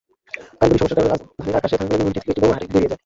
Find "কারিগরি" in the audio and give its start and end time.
0.59-0.79